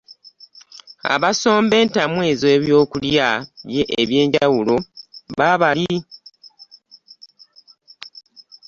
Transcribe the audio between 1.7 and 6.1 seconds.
entamu ez'ebyokulya by'enjawulo baabali